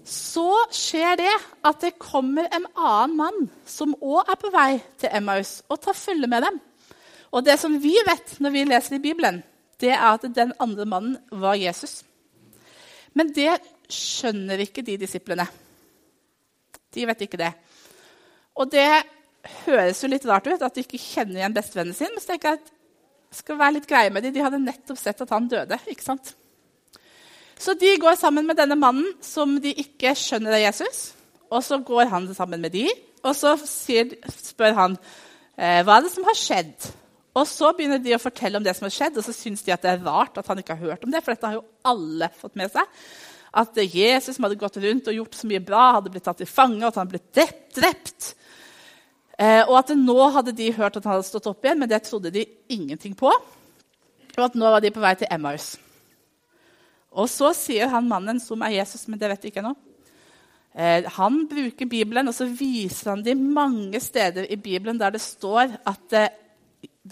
så 0.05 0.49
skjer 0.73 1.17
det 1.17 1.33
at 1.65 1.81
det 1.81 1.95
kommer 2.01 2.45
en 2.53 2.67
annen 2.77 3.15
mann 3.17 3.47
som 3.65 3.95
òg 3.97 4.29
er 4.29 4.37
på 4.37 4.51
vei 4.53 4.69
til 5.01 5.09
Emmaus, 5.17 5.63
og 5.65 5.81
tar 5.81 5.97
følge 5.97 6.29
med 6.29 6.45
dem. 6.45 6.59
Og 7.33 7.43
det 7.45 7.57
som 7.59 7.73
vi 7.81 7.95
vet 8.05 8.35
når 8.39 8.53
vi 8.53 8.65
leser 8.69 8.97
i 8.97 9.01
Bibelen, 9.03 9.41
det 9.81 9.91
er 9.95 10.05
at 10.11 10.27
den 10.35 10.53
andre 10.61 10.85
mannen 10.85 11.17
var 11.31 11.57
Jesus. 11.57 12.03
Men 13.17 13.33
det 13.33 13.57
skjønner 13.91 14.61
ikke 14.61 14.85
de 14.85 14.99
disiplene. 15.01 15.47
De 16.95 17.07
vet 17.09 17.25
ikke 17.25 17.41
det. 17.41 17.51
Og 18.55 18.69
det 18.71 18.87
høres 19.65 19.99
jo 20.03 20.09
litt 20.11 20.25
rart 20.29 20.47
ut 20.47 20.63
at 20.63 20.77
de 20.77 20.85
ikke 20.85 21.01
kjenner 21.01 21.41
igjen 21.41 21.55
bestevennen 21.55 21.97
sin. 21.97 22.13
Men 22.13 22.23
så 22.23 22.31
tenker 22.31 22.53
jeg 22.53 22.61
at 22.61 22.71
skal 23.35 23.59
være 23.59 23.77
litt 23.79 23.89
greie 23.89 24.13
med 24.13 24.23
dem. 24.23 24.35
De 24.35 24.43
hadde 24.45 24.61
nettopp 24.63 24.99
sett 24.99 25.21
at 25.25 25.33
han 25.33 25.49
døde. 25.51 25.79
ikke 25.91 26.05
sant? 26.05 26.35
Så 27.59 27.75
de 27.79 27.93
går 28.01 28.17
sammen 28.19 28.47
med 28.47 28.57
denne 28.59 28.77
mannen 28.79 29.13
som 29.23 29.55
de 29.61 29.71
ikke 29.79 30.13
skjønner 30.19 30.57
er 30.57 30.65
Jesus. 30.67 31.13
Og 31.51 31.63
så 31.63 31.79
går 31.79 32.09
han 32.11 32.27
sammen 32.35 32.61
med 32.61 32.73
de, 32.75 32.89
og 33.25 33.33
så 33.37 33.55
sier, 33.59 34.11
spør 34.29 34.75
han 34.77 34.97
eh, 35.57 35.81
hva 35.85 35.97
er 35.97 36.05
det 36.05 36.11
som 36.13 36.25
har 36.27 36.37
skjedd. 36.37 36.89
Og 37.35 37.47
så 37.49 37.71
begynner 37.75 37.99
de 37.99 38.15
å 38.15 38.21
fortelle 38.21 38.59
om 38.59 38.63
det 38.63 38.75
som 38.77 38.87
har 38.87 38.95
skjedd, 38.95 39.17
og 39.19 39.25
så 39.25 39.33
syns 39.35 39.63
de 39.65 39.73
at 39.75 39.83
det 39.83 39.91
er 39.91 40.03
rart 40.05 40.37
at 40.39 40.47
han 40.51 40.61
ikke 40.61 40.77
har 40.77 40.91
hørt 40.91 41.05
om 41.07 41.11
det. 41.11 41.21
For 41.23 41.35
dette 41.35 41.49
har 41.49 41.57
jo 41.57 41.65
alle 41.87 42.29
fått 42.39 42.55
med 42.59 42.71
seg. 42.71 43.05
At 43.55 43.77
Jesus 43.79 44.35
som 44.35 44.47
hadde 44.47 44.59
gått 44.59 44.79
rundt 44.83 45.09
og 45.11 45.17
gjort 45.19 45.37
så 45.37 45.47
mye 45.47 45.63
bra, 45.63 45.83
hadde 45.97 46.11
blitt 46.13 46.25
tatt 46.27 46.41
til 46.43 46.49
fange, 46.49 46.81
og 46.83 46.89
at 46.91 46.99
han 47.01 47.11
ble 47.11 47.21
drept. 47.31 48.33
Eh, 49.35 49.63
og 49.67 49.77
at 49.81 49.91
nå 49.99 50.29
hadde 50.37 50.55
de 50.55 50.71
hørt 50.75 50.95
at 50.95 51.03
han 51.03 51.17
hadde 51.17 51.27
stått 51.27 51.49
opp 51.51 51.65
igjen, 51.65 51.81
men 51.83 51.91
det 51.91 52.03
trodde 52.07 52.31
de 52.35 52.45
ingenting 52.71 53.15
på. 53.19 53.31
Og 54.35 54.43
at 54.47 54.55
nå 54.59 54.71
var 54.71 54.83
de 54.83 54.91
på 54.95 55.03
vei 55.03 55.15
til 55.19 55.31
Emmaus. 55.31 55.73
Og 57.15 57.29
så 57.31 57.51
sier 57.55 57.91
han 57.91 58.09
mannen, 58.09 58.41
som 58.43 58.63
er 58.65 58.77
Jesus, 58.77 59.05
men 59.07 59.19
det 59.19 59.29
vet 59.31 59.45
jeg 59.45 59.53
ikke 59.53 59.61
ennå 59.63 59.75
eh, 60.75 61.07
Han 61.17 61.45
bruker 61.51 61.87
Bibelen, 61.87 62.27
og 62.27 62.35
så 62.35 62.47
viser 62.49 63.13
han 63.13 63.23
de 63.25 63.35
mange 63.39 64.01
steder 64.03 64.49
i 64.51 64.59
Bibelen 64.59 64.99
der 64.99 65.15
det 65.15 65.23
står 65.23 65.77
at 65.87 66.17
eh, 66.17 66.33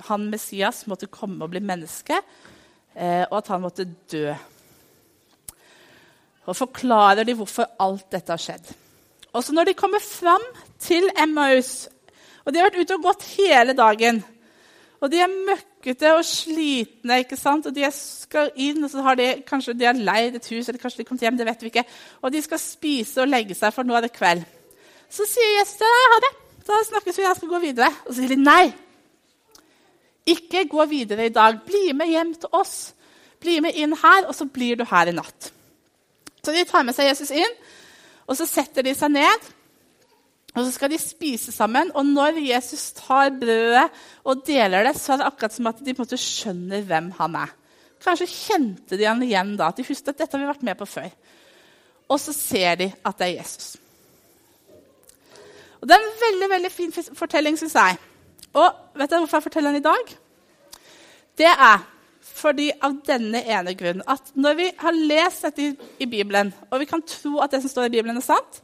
han 0.09 0.27
Messias 0.31 0.83
måtte 0.89 1.11
komme 1.11 1.45
og 1.45 1.53
bli 1.53 1.61
menneske, 1.63 2.17
eh, 2.95 3.23
og 3.29 3.37
at 3.39 3.53
han 3.53 3.63
måtte 3.63 3.87
dø. 4.11 4.33
Og 6.43 6.57
forklarer 6.57 7.23
de 7.23 7.35
hvorfor 7.37 7.69
alt 7.79 8.09
dette 8.11 8.33
har 8.33 8.41
skjedd. 8.41 8.73
Og 9.33 9.43
så 9.43 9.53
Når 9.55 9.69
de 9.69 9.77
kommer 9.77 10.03
fram 10.03 10.43
til 10.81 11.07
Emmaus, 11.17 11.87
og 12.43 12.51
de 12.51 12.59
har 12.59 12.67
vært 12.67 12.83
ute 12.83 12.97
og 12.97 13.05
gått 13.07 13.27
hele 13.37 13.75
dagen 13.77 14.19
og 15.03 15.11
de 15.11 15.19
er 15.19 15.31
møkkete 15.83 16.13
og 16.15 16.23
slitne, 16.23 17.19
ikke 17.19 17.35
sant? 17.35 17.65
og 17.67 17.75
de 17.75 17.83
skal 17.91 18.51
inn, 18.55 18.83
og 18.83 18.89
så 18.89 19.01
har 19.03 19.15
de 19.15 19.43
kanskje 19.43 19.73
de 19.75 19.85
har 19.85 19.93
leid 19.93 20.35
et 20.35 20.47
hus, 20.47 20.69
eller 20.69 20.79
kanskje 20.79 21.03
de 21.03 21.07
kom 21.07 21.17
hjem, 21.19 21.37
det 21.37 21.45
vet 21.45 21.61
vi 21.61 21.67
ikke. 21.67 21.83
Og 22.21 22.31
de 22.31 22.41
skal 22.41 22.59
spise 22.59 23.21
og 23.21 23.27
legge 23.27 23.53
seg, 23.53 23.73
for 23.73 23.83
nå 23.83 23.95
er 23.95 24.07
det 24.07 24.13
kveld. 24.15 24.45
Så 25.11 25.27
sier 25.27 25.59
gjestene 25.59 26.07
ha 26.13 26.19
det. 26.23 26.31
Da 26.63 26.79
snakkes 26.87 27.17
vi, 27.17 27.23
jeg 27.23 27.35
skal 27.35 27.49
gå 27.51 27.59
videre. 27.59 27.89
Og 28.07 28.13
så 28.13 28.21
sier 28.21 28.31
de 28.31 28.39
nei. 28.39 28.71
Ikke 30.25 30.63
gå 30.71 30.85
videre 30.87 31.27
i 31.27 31.33
dag. 31.33 31.59
Bli 31.67 31.91
med 31.93 32.07
hjem 32.07 32.31
til 32.39 32.55
oss. 32.55 32.93
Bli 33.43 33.59
med 33.59 33.75
inn 33.75 33.93
her, 33.99 34.23
og 34.29 34.33
så 34.35 34.47
blir 34.47 34.79
du 34.79 34.85
her 34.87 35.11
i 35.11 35.15
natt. 35.15 35.51
Så 36.43 36.55
de 36.55 36.63
tar 36.63 36.87
med 36.87 36.95
seg 36.95 37.11
Jesus 37.11 37.31
inn, 37.35 37.59
og 38.23 38.39
så 38.39 38.47
setter 38.47 38.87
de 38.87 38.95
seg 38.95 39.11
ned. 39.11 39.51
Og 40.53 40.61
så 40.61 40.71
skal 40.75 40.91
de 40.93 40.99
spise 41.01 41.51
sammen. 41.53 41.89
Og 41.97 42.05
når 42.05 42.37
Jesus 42.45 42.91
tar 42.97 43.33
brødet 43.33 43.87
og 44.23 44.43
deler 44.45 44.85
det, 44.85 44.95
så 44.99 45.15
er 45.15 45.21
det 45.21 45.29
akkurat 45.31 45.55
som 45.55 45.69
at 45.71 45.81
de 45.81 45.93
på 45.93 46.03
en 46.03 46.05
måte 46.05 46.19
skjønner 46.21 46.85
hvem 46.87 47.09
han 47.17 47.37
er. 47.41 47.53
Kanskje 48.03 48.29
kjente 48.29 48.99
de 48.99 49.07
han 49.07 49.23
igjen 49.23 49.55
da, 49.57 49.71
at 49.71 49.79
de 49.79 49.85
husket 49.87 50.11
at 50.13 50.19
dette 50.19 50.35
har 50.35 50.43
vi 50.43 50.51
vært 50.51 50.65
med 50.67 50.77
på 50.77 50.89
før. 50.89 51.09
Og 52.11 52.19
så 52.21 52.35
ser 52.35 52.77
de 52.81 52.89
at 52.93 53.17
det 53.17 53.29
er 53.29 53.37
Jesus. 53.39 53.77
Og 55.81 55.87
Det 55.87 55.95
er 55.95 56.03
en 56.03 56.19
veldig 56.21 56.49
veldig 56.49 56.71
fin 56.71 56.93
fortelling, 56.93 57.57
syns 57.59 57.73
jeg. 57.75 57.97
Og 58.53 58.67
vet 58.95 59.09
dere 59.09 59.23
hvorfor 59.23 59.39
jeg 59.39 59.47
forteller 59.47 59.73
den 59.73 59.81
i 59.81 59.87
dag? 59.87 60.13
Det 61.37 61.49
er 61.49 61.81
fordi 62.23 62.69
av 62.81 62.95
denne 63.07 63.41
ene 63.43 63.73
grunnen 63.77 64.05
at 64.09 64.31
når 64.35 64.55
vi 64.57 64.67
har 64.79 64.95
lest 64.95 65.45
dette 65.47 65.73
i 65.99 66.07
Bibelen, 66.09 66.53
og 66.69 66.79
vi 66.81 66.87
kan 66.89 67.03
tro 67.07 67.39
at 67.43 67.51
det 67.51 67.61
som 67.63 67.71
står 67.71 67.89
i 67.89 67.95
Bibelen, 67.97 68.17
er 68.17 68.25
sant, 68.25 68.61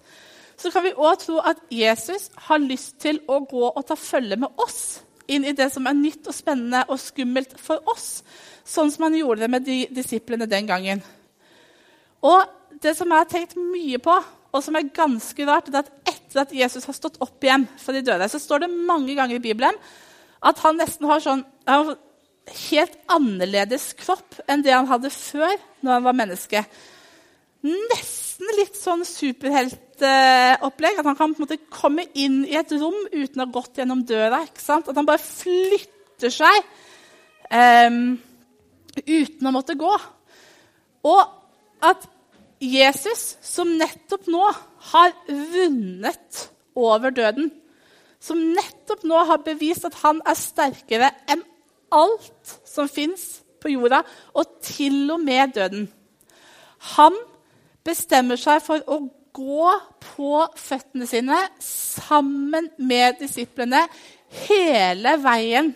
så 0.59 0.71
kan 0.73 0.83
vi 0.83 0.95
òg 0.97 1.21
tro 1.21 1.37
at 1.39 1.61
Jesus 1.71 2.27
har 2.47 2.59
lyst 2.59 2.97
til 2.99 3.21
å 3.31 3.39
gå 3.47 3.69
og 3.69 3.85
ta 3.87 3.95
følge 3.99 4.37
med 4.39 4.59
oss 4.59 4.99
inn 5.29 5.45
i 5.45 5.53
det 5.55 5.69
som 5.71 5.85
er 5.87 5.95
nytt 5.95 6.27
og 6.27 6.35
spennende 6.35 6.81
og 6.89 6.99
skummelt 6.99 7.53
for 7.61 7.85
oss, 7.91 8.23
sånn 8.65 8.89
som 8.91 9.05
han 9.07 9.17
gjorde 9.19 9.45
det 9.45 9.51
med 9.53 9.65
de 9.67 9.77
disiplene 9.93 10.49
den 10.49 10.67
gangen. 10.67 11.03
Og 12.25 12.43
det 12.81 12.95
som 12.97 13.09
jeg 13.11 13.23
har 13.23 13.29
tenkt 13.29 13.55
mye 13.59 14.01
på, 14.01 14.15
og 14.49 14.65
som 14.65 14.75
er 14.75 14.89
ganske 14.89 15.45
rart, 15.45 15.69
er 15.69 15.83
at 15.83 15.91
etter 16.09 16.41
at 16.41 16.53
Jesus 16.55 16.87
har 16.89 16.97
stått 16.97 17.19
opp 17.21 17.45
igjen 17.45 17.67
for 17.79 17.93
de 17.93 18.01
døde, 18.05 18.27
så 18.29 18.41
står 18.41 18.65
det 18.65 18.73
mange 18.73 19.13
ganger 19.17 19.37
i 19.37 19.43
Bibelen 19.43 19.77
at 20.39 20.61
han 20.63 20.79
nesten 20.79 21.07
har 21.09 21.21
sånn 21.23 21.43
helt 22.69 22.95
annerledes 23.11 23.91
kropp 23.99 24.39
enn 24.49 24.63
det 24.65 24.73
han 24.73 24.89
hadde 24.89 25.11
før 25.13 25.53
når 25.83 25.93
han 25.93 26.07
var 26.07 26.17
menneske. 26.17 26.63
Nesten 27.61 28.28
litt 28.57 28.77
sånn 28.79 29.03
superheltopplegg. 29.07 30.99
At 30.99 31.07
han 31.07 31.17
kan 31.17 31.33
på 31.33 31.41
en 31.41 31.45
måte 31.45 31.59
komme 31.73 32.05
inn 32.17 32.43
i 32.47 32.55
et 32.59 32.71
rom 32.75 32.97
uten 33.11 33.41
å 33.41 33.45
ha 33.45 33.51
gått 33.53 33.81
gjennom 33.81 34.05
døra. 34.07 34.43
ikke 34.47 34.63
sant? 34.63 34.87
At 34.89 34.97
han 34.99 35.07
bare 35.07 35.23
flytter 35.23 36.33
seg 36.33 36.61
um, 37.51 38.17
uten 39.05 39.49
å 39.49 39.55
måtte 39.55 39.77
gå. 39.79 39.93
Og 41.09 41.21
at 41.85 42.07
Jesus, 42.59 43.37
som 43.45 43.77
nettopp 43.79 44.27
nå 44.27 44.43
har 44.91 45.13
vunnet 45.27 46.49
over 46.79 47.13
døden, 47.15 47.51
som 48.19 48.39
nettopp 48.51 49.05
nå 49.07 49.21
har 49.29 49.39
bevist 49.45 49.85
at 49.87 49.95
han 50.01 50.19
er 50.27 50.35
sterkere 50.35 51.13
enn 51.31 51.45
alt 51.95 52.57
som 52.67 52.89
fins 52.91 53.39
på 53.63 53.71
jorda, 53.73 54.03
og 54.35 54.59
til 54.63 55.07
og 55.11 55.23
med 55.23 55.55
døden. 55.55 55.87
Han 56.95 57.15
bestemmer 57.89 58.39
seg 58.39 58.61
for 58.63 58.85
å 58.87 59.01
gå 59.35 59.73
på 60.03 60.45
føttene 60.57 61.07
sine 61.09 61.37
sammen 61.63 62.69
med 62.77 63.19
disiplene 63.21 63.83
hele 64.47 65.15
veien 65.21 65.73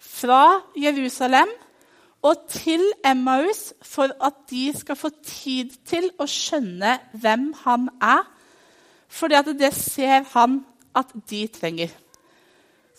fra 0.00 0.60
Jerusalem 0.78 1.50
og 2.26 2.44
til 2.52 2.82
Emmaus 3.06 3.70
for 3.86 4.12
at 4.20 4.42
de 4.50 4.68
skal 4.76 4.98
få 4.98 5.10
tid 5.24 5.72
til 5.88 6.10
å 6.20 6.26
skjønne 6.28 6.98
hvem 7.16 7.46
han 7.62 7.88
er. 8.04 8.26
For 9.08 9.32
det 9.32 9.72
ser 9.74 10.26
han 10.34 10.60
at 10.96 11.14
de 11.30 11.46
trenger. 11.48 11.88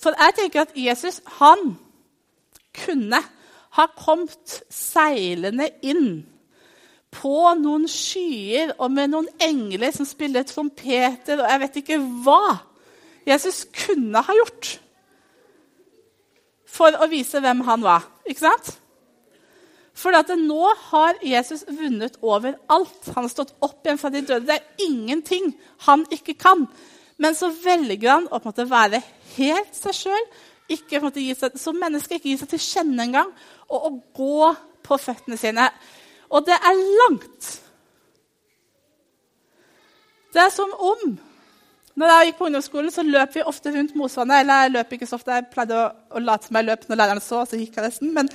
For 0.02 0.18
jeg 0.18 0.38
tenker 0.40 0.66
at 0.66 0.74
Jesus 0.76 1.22
han 1.38 1.76
kunne 2.74 3.22
ha 3.78 3.86
kommet 3.96 4.62
seilende 4.74 5.70
inn 5.86 6.24
på 7.12 7.54
noen 7.60 7.88
skyer 7.92 8.76
og 8.78 8.92
med 8.94 9.12
noen 9.12 9.28
engler 9.44 9.92
som 9.96 10.08
spiller 10.08 10.48
trompeter 10.48 11.42
og 11.42 11.50
jeg 11.50 11.62
vet 11.66 11.82
ikke 11.82 12.00
hva 12.26 12.44
Jesus 13.28 13.66
kunne 13.76 14.24
ha 14.26 14.38
gjort 14.38 14.78
for 16.72 16.96
å 16.98 17.10
vise 17.12 17.42
hvem 17.44 17.66
han 17.68 17.84
var. 17.84 18.08
Ikke 18.26 18.46
sant? 18.48 18.72
For 19.98 20.16
nå 20.40 20.70
har 20.88 21.20
Jesus 21.22 21.66
vunnet 21.68 22.16
over 22.22 22.56
alt. 22.72 23.12
Han 23.14 23.26
har 23.26 23.34
stått 23.34 23.54
opp 23.60 23.86
igjen 23.86 24.00
fra 24.00 24.10
de 24.10 24.24
døde. 24.24 24.48
Det 24.48 24.56
er 24.56 24.86
ingenting 24.88 25.52
han 25.86 26.06
ikke 26.10 26.38
kan. 26.40 26.66
Men 27.22 27.36
så 27.38 27.52
velger 27.52 28.10
han 28.10 28.30
å 28.32 28.40
måte, 28.42 28.66
være 28.66 29.02
helt 29.36 29.76
seg 29.78 29.94
sjøl, 29.94 30.30
som 31.60 31.78
menneske, 31.78 32.18
ikke 32.18 32.32
gi 32.32 32.38
seg 32.40 32.50
til 32.54 32.64
kjenne 32.64 33.04
engang, 33.04 33.34
og 33.68 33.88
å 33.90 33.92
gå 34.16 34.52
på 34.88 34.98
føttene 34.98 35.38
sine. 35.38 35.68
Og 36.32 36.46
det 36.48 36.56
er 36.56 36.80
langt. 37.02 37.50
Det 40.32 40.42
er 40.42 40.54
som 40.54 40.72
om 40.80 41.20
når 42.00 42.08
jeg 42.08 42.28
gikk 42.30 42.38
på 42.40 42.46
ungdomsskolen, 42.48 42.92
så 42.94 43.04
løp 43.04 43.34
vi 43.36 43.44
ofte 43.44 43.72
rundt 43.74 43.96
Mosvannet. 44.00 44.42
Eller 44.42 44.64
jeg 44.64 44.74
løp 44.78 44.94
ikke 44.96 45.08
så 45.10 45.18
ofte, 45.20 45.36
jeg 45.36 45.50
pleide 45.52 45.76
å, 45.76 45.90
å 46.16 46.22
late 46.24 46.48
som 46.48 46.58
jeg 46.58 46.68
løp 46.70 46.86
når 46.88 47.00
læreren 47.02 47.24
så. 47.24 47.42
og 47.44 47.50
så 47.52 47.60
gikk 47.60 47.78
jeg 47.78 47.90
nesten, 47.90 48.14
Men 48.16 48.30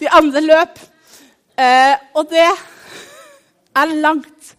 de 0.00 0.10
andre 0.20 0.42
løp. 0.44 0.82
Eh, 1.56 1.94
og 2.14 2.28
det 2.30 2.44
er 2.44 3.94
langt. 4.04 4.52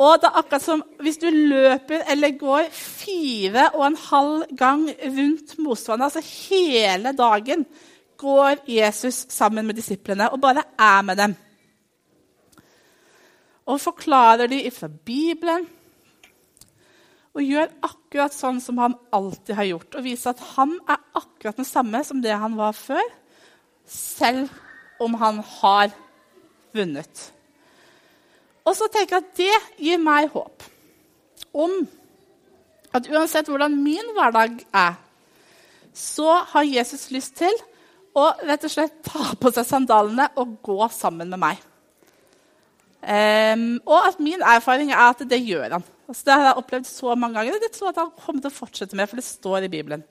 Og 0.00 0.16
det 0.18 0.30
er 0.30 0.40
akkurat 0.40 0.64
som 0.64 0.82
hvis 1.04 1.20
du 1.20 1.28
løper 1.30 2.02
eller 2.10 2.38
går 2.40 2.70
fire 2.74 3.68
og 3.76 3.84
en 3.86 3.98
halv 4.08 4.56
gang 4.56 4.86
rundt 4.88 5.58
Mosvannet, 5.60 6.08
altså 6.08 6.48
hele 6.50 7.12
dagen, 7.16 7.66
går 8.20 8.64
Jesus 8.68 9.26
sammen 9.32 9.64
med 9.64 9.78
disiplene 9.78 10.28
og 10.32 10.42
bare 10.42 10.66
er 10.76 11.02
med 11.06 11.16
dem. 11.16 11.36
Og 13.70 13.78
forklarer 13.82 14.50
dem 14.50 14.66
fra 14.74 14.88
Bibelen 14.90 15.68
og 17.30 17.46
gjør 17.46 17.68
akkurat 17.86 18.34
sånn 18.34 18.58
som 18.62 18.80
han 18.82 18.96
alltid 19.14 19.54
har 19.54 19.68
gjort. 19.68 19.94
Og 19.94 20.06
viser 20.06 20.32
at 20.32 20.42
han 20.56 20.74
er 20.90 20.98
akkurat 21.20 21.60
den 21.60 21.68
samme 21.68 22.02
som 22.06 22.22
det 22.24 22.34
han 22.34 22.56
var 22.58 22.74
før, 22.74 23.04
selv 23.86 24.50
om 25.00 25.14
han 25.20 25.38
har 25.60 25.94
vunnet. 26.74 27.30
Og 28.66 28.74
så 28.76 28.90
tenker 28.92 29.16
jeg 29.16 29.24
at 29.24 29.38
det 29.38 29.86
gir 29.86 30.02
meg 30.02 30.30
håp 30.34 30.66
om 31.56 31.80
at 32.94 33.06
uansett 33.10 33.48
hvordan 33.50 33.78
min 33.78 34.12
hverdag 34.14 34.60
er, 34.74 34.98
så 35.94 36.40
har 36.52 36.66
Jesus 36.66 37.08
lyst 37.14 37.38
til 37.40 37.54
å 38.14 38.28
rett 38.46 38.66
og 38.66 38.72
slett 38.72 39.00
ta 39.06 39.32
på 39.38 39.50
seg 39.54 39.66
sandalene 39.66 40.28
og 40.38 40.58
gå 40.66 40.78
sammen 40.94 41.30
med 41.30 41.42
meg. 41.42 41.69
Um, 43.00 43.80
og 43.88 44.08
at 44.10 44.18
min 44.20 44.42
erfaring 44.44 44.92
er 44.92 45.06
at 45.06 45.22
det 45.24 45.40
gjør 45.40 45.78
han. 45.78 45.84
Altså, 46.08 46.24
det 46.26 46.34
har 46.34 46.42
jeg 46.44 46.60
opplevd 46.60 46.88
så 46.88 47.14
mange 47.14 47.38
ganger. 47.38 47.60
Det 47.62 47.72
tror 47.72 47.88
jeg 47.88 47.96
at 47.96 48.02
han 48.02 48.24
kommer 48.24 48.42
til 48.44 48.50
å 48.50 48.58
fortsette 48.58 48.96
med, 48.98 49.08
for 49.08 49.20
det 49.20 49.24
står 49.24 49.66
i 49.66 49.72
Bibelen. 49.72 50.02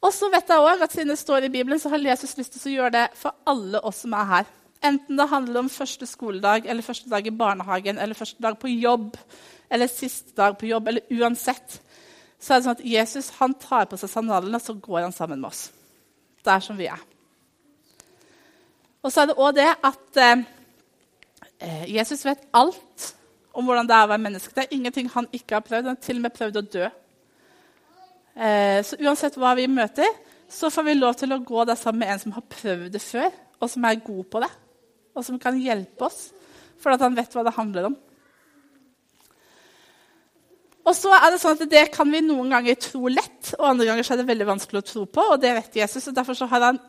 Og 0.00 0.12
så 0.16 0.30
vet 0.32 0.48
jeg 0.48 0.64
også 0.64 0.86
at 0.86 0.94
Siden 0.94 1.12
det 1.12 1.18
står 1.20 1.46
i 1.46 1.52
Bibelen, 1.52 1.80
så 1.80 1.92
har 1.92 2.02
Jesus 2.04 2.36
lyst 2.38 2.56
til 2.56 2.72
å 2.72 2.76
gjøre 2.78 2.94
det 2.96 3.06
for 3.20 3.36
alle 3.48 3.80
oss 3.84 4.02
som 4.04 4.16
er 4.16 4.28
her. 4.32 4.50
Enten 4.84 5.20
det 5.20 5.28
handler 5.28 5.60
om 5.60 5.68
første 5.72 6.08
skoledag, 6.08 6.64
eller 6.66 6.84
første 6.84 7.10
dag 7.10 7.26
i 7.26 7.36
barnehagen, 7.36 7.98
eller 7.98 8.16
første 8.16 8.40
dag 8.42 8.56
på 8.58 8.72
jobb, 8.72 9.16
eller 9.70 9.92
siste 9.92 10.32
dag 10.36 10.56
på 10.58 10.70
jobb, 10.70 10.88
eller 10.88 11.20
uansett, 11.20 11.80
så 12.40 12.54
er 12.54 12.60
det 12.60 12.64
sånn 12.64 12.78
at 12.78 12.86
Jesus 12.88 13.28
han 13.36 13.54
tar 13.60 13.90
på 13.90 14.00
seg 14.00 14.12
sandalene, 14.12 14.56
og 14.56 14.64
så 14.64 14.76
går 14.80 15.04
han 15.04 15.12
sammen 15.12 15.42
med 15.42 15.52
oss. 15.52 15.68
Der 16.48 16.64
som 16.64 16.80
vi 16.80 16.88
er. 16.88 17.09
Og 19.02 19.12
så 19.12 19.22
er 19.22 19.30
det 19.30 19.38
òg 19.40 19.54
det 19.56 19.68
at 19.68 20.20
eh, 20.20 20.42
Jesus 21.94 22.24
vet 22.26 22.42
alt 22.52 23.06
om 23.56 23.66
hvordan 23.66 23.88
det 23.88 23.96
er 23.96 24.06
å 24.06 24.10
være 24.12 24.24
menneske. 24.26 24.54
Det 24.54 24.66
er 24.66 24.74
ingenting 24.76 25.08
han 25.12 25.28
ikke 25.32 25.56
har 25.56 25.64
prøvd. 25.66 25.88
Han 25.88 25.96
har 25.96 26.04
til 26.04 26.20
og 26.20 26.26
med 26.26 26.36
prøvd 26.36 26.60
å 26.60 26.66
dø. 26.74 26.90
Eh, 28.40 28.80
så 28.86 28.98
uansett 29.00 29.38
hva 29.40 29.54
vi 29.58 29.66
møter, 29.70 30.10
så 30.50 30.70
får 30.72 30.86
vi 30.86 30.98
lov 30.98 31.16
til 31.18 31.32
å 31.34 31.40
gå 31.46 31.64
der 31.68 31.78
sammen 31.78 32.04
med 32.04 32.12
en 32.12 32.22
som 32.22 32.36
har 32.36 32.46
prøvd 32.50 32.92
det 32.94 33.02
før, 33.02 33.32
og 33.60 33.72
som 33.72 33.86
er 33.86 34.04
god 34.04 34.28
på 34.32 34.42
det, 34.42 34.50
og 35.14 35.26
som 35.26 35.40
kan 35.42 35.58
hjelpe 35.58 36.06
oss, 36.06 36.30
for 36.80 36.94
at 36.94 37.02
han 37.04 37.16
vet 37.16 37.34
hva 37.34 37.44
det 37.46 37.56
handler 37.56 37.90
om. 37.90 37.98
Og 40.80 40.96
så 40.96 41.12
er 41.12 41.30
Det 41.30 41.40
sånn 41.42 41.58
at 41.58 41.70
det 41.70 41.84
kan 41.92 42.08
vi 42.10 42.22
noen 42.24 42.50
ganger 42.50 42.78
tro 42.80 43.06
lett, 43.12 43.52
og 43.58 43.66
andre 43.68 43.86
ganger 43.86 44.12
er 44.12 44.20
det 44.20 44.30
veldig 44.30 44.48
vanskelig 44.48 44.80
å 44.80 44.88
tro 44.88 45.04
på. 45.06 45.26
og 45.34 45.40
det 45.40 45.52
vet 45.54 45.76
Jesus, 45.82 46.08
og 46.08 46.16
Derfor 46.16 46.46
har 46.50 46.66
han 46.70 46.80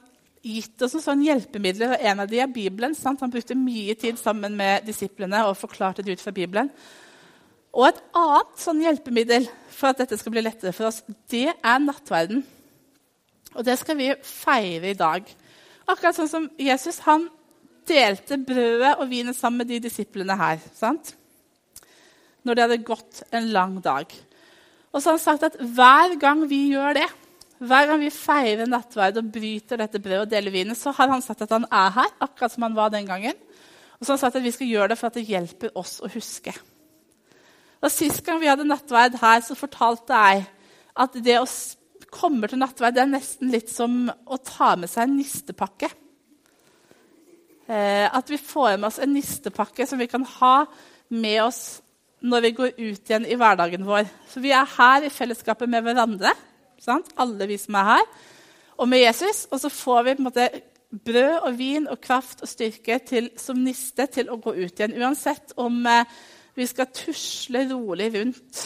gitt 0.42 0.82
oss 0.82 0.96
sånn 1.04 1.22
hjelpemidler, 1.26 1.94
og 1.94 2.08
en 2.12 2.24
av 2.24 2.30
de 2.30 2.40
er 2.42 2.50
Bibelen. 2.52 2.96
Sant? 2.98 3.22
Han 3.22 3.32
brukte 3.34 3.58
mye 3.58 3.96
tid 4.00 4.20
sammen 4.20 4.56
med 4.58 4.88
disiplene 4.88 5.44
og 5.48 5.60
forklarte 5.60 6.06
det 6.06 6.18
ut 6.18 6.24
fra 6.24 6.34
Bibelen. 6.36 6.72
Og 7.72 7.88
et 7.88 8.02
annet 8.18 8.58
sånn 8.60 8.82
hjelpemiddel 8.84 9.46
for 9.72 9.92
at 9.92 10.02
dette 10.02 10.18
skal 10.20 10.34
bli 10.34 10.44
lettere 10.44 10.74
for 10.76 10.90
oss, 10.90 11.02
det 11.32 11.54
er 11.54 11.84
nattverden. 11.84 12.42
Og 13.56 13.64
det 13.68 13.78
skal 13.80 13.98
vi 14.00 14.10
feire 14.26 14.92
i 14.92 14.98
dag. 14.98 15.28
Akkurat 15.88 16.18
sånn 16.18 16.32
som 16.32 16.50
Jesus 16.60 17.02
han 17.06 17.30
delte 17.88 18.38
brødet 18.40 18.98
og 18.98 19.10
vinen 19.12 19.36
sammen 19.36 19.64
med 19.64 19.72
de 19.72 19.82
disiplene 19.88 20.36
her. 20.40 20.60
sant? 20.76 21.16
Når 22.44 22.56
det 22.56 22.64
hadde 22.66 22.84
gått 22.86 23.24
en 23.32 23.50
lang 23.54 23.80
dag. 23.84 24.12
Og 24.92 25.00
så 25.00 25.12
har 25.12 25.18
han 25.18 25.24
sagt 25.24 25.48
at 25.48 25.60
hver 25.60 26.16
gang 26.20 26.44
vi 26.50 26.72
gjør 26.74 26.98
det, 26.98 27.08
hver 27.62 27.90
gang 27.90 28.02
vi 28.02 28.10
feirer 28.14 28.70
nattverd 28.70 29.20
og 29.22 29.28
bryter 29.34 29.78
dette 29.84 30.02
brødet 30.02 30.24
og 30.26 30.32
deler 30.32 30.54
vinen, 30.54 30.78
så 30.78 30.94
har 30.98 31.12
han 31.12 31.22
sagt 31.22 31.44
at 31.46 31.52
han 31.54 31.68
er 31.70 31.94
her, 31.94 32.10
akkurat 32.26 32.56
som 32.56 32.66
han 32.66 32.78
var 32.78 32.90
den 32.94 33.06
gangen. 33.06 33.38
Og 34.00 34.06
så 34.06 34.12
har 34.12 34.18
han 34.18 34.24
sagt 34.24 34.40
at 34.40 34.46
vi 34.48 34.54
skal 34.56 34.72
gjøre 34.72 34.88
det 34.92 34.98
for 34.98 35.12
at 35.12 35.20
det 35.20 35.28
hjelper 35.30 35.78
oss 35.78 36.00
å 36.02 36.10
huske. 36.10 36.56
Og 37.82 37.94
Sist 37.94 38.26
gang 38.26 38.42
vi 38.42 38.50
hadde 38.50 38.66
nattverd 38.66 39.20
her, 39.22 39.46
så 39.46 39.58
fortalte 39.58 40.18
jeg 40.26 40.44
at 41.06 41.22
det 41.22 41.38
å 41.38 41.46
komme 42.12 42.50
til 42.50 42.62
nattverd 42.62 42.98
det 42.98 43.06
er 43.06 43.14
nesten 43.14 43.54
litt 43.54 43.70
som 43.72 44.04
å 44.10 44.42
ta 44.42 44.74
med 44.78 44.90
seg 44.90 45.06
en 45.06 45.18
nistepakke. 45.22 45.94
Eh, 47.70 48.08
at 48.10 48.30
vi 48.30 48.42
får 48.42 48.74
med 48.76 48.90
oss 48.90 49.02
en 49.02 49.14
nistepakke 49.14 49.86
som 49.88 50.02
vi 50.02 50.10
kan 50.10 50.26
ha 50.40 50.66
med 51.14 51.44
oss 51.46 51.82
når 52.22 52.46
vi 52.46 52.58
går 52.58 52.74
ut 52.78 53.10
igjen 53.10 53.26
i 53.30 53.38
hverdagen 53.38 53.86
vår. 53.86 54.10
Så 54.30 54.42
vi 54.42 54.50
er 54.54 54.78
her 54.78 55.06
i 55.06 55.14
fellesskapet 55.14 55.70
med 55.70 55.86
hverandre 55.86 56.34
sant? 56.82 57.14
alle 57.22 57.48
vi 57.50 57.60
som 57.62 57.78
er 57.80 57.90
her. 57.94 58.12
og 58.78 58.90
med 58.90 59.04
Jesus. 59.04 59.46
Og 59.52 59.62
så 59.62 59.70
får 59.70 60.04
vi 60.04 60.16
på 60.16 60.24
en 60.24 60.30
måte 60.30 60.50
brød 60.92 61.48
og 61.48 61.58
vin 61.58 61.88
og 61.88 62.02
kraft 62.04 62.42
og 62.44 62.50
styrke 62.50 63.00
til, 63.08 63.30
som 63.40 63.62
niste 63.64 64.08
til 64.12 64.32
å 64.32 64.40
gå 64.42 64.56
ut 64.58 64.80
igjen. 64.80 64.98
Uansett 65.00 65.54
om 65.62 65.80
eh, 65.88 66.06
vi 66.58 66.68
skal 66.68 66.90
tusle 66.92 67.64
rolig 67.70 68.10
rundt 68.16 68.66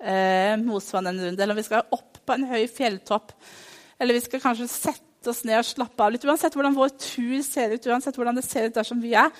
eh, 0.00 0.52
Mosvann 0.60 1.08
en 1.08 1.22
runde, 1.22 1.42
eller 1.42 1.54
om 1.54 1.60
vi 1.60 1.66
skal 1.66 1.86
opp 1.96 2.20
på 2.26 2.36
en 2.36 2.48
høy 2.50 2.66
fjelltopp, 2.68 3.32
eller 3.98 4.18
vi 4.18 4.24
skal 4.26 4.42
kanskje 4.42 4.68
sette 4.68 5.30
oss 5.32 5.44
ned 5.48 5.62
og 5.62 5.68
slappe 5.68 6.04
av 6.04 6.12
litt. 6.12 6.26
Uansett 6.28 6.54
hvordan 6.58 6.76
vår 6.76 6.92
tur 7.00 7.38
ser 7.46 7.72
ut, 7.72 7.88
uansett 7.88 8.18
hvordan 8.18 8.36
det 8.36 8.44
ser 8.46 8.68
ut 8.68 8.76
der 8.76 8.86
som 8.86 9.00
vi 9.02 9.14
er, 9.16 9.32